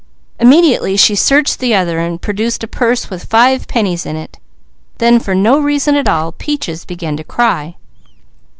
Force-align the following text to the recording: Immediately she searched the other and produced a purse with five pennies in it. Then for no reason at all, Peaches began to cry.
Immediately 0.39 0.97
she 0.97 1.13
searched 1.13 1.59
the 1.59 1.75
other 1.75 1.99
and 1.99 2.19
produced 2.19 2.63
a 2.63 2.67
purse 2.67 3.11
with 3.11 3.25
five 3.25 3.67
pennies 3.67 4.03
in 4.03 4.15
it. 4.15 4.39
Then 4.97 5.19
for 5.19 5.35
no 5.35 5.59
reason 5.59 5.95
at 5.95 6.09
all, 6.09 6.31
Peaches 6.31 6.85
began 6.85 7.15
to 7.17 7.23
cry. 7.23 7.75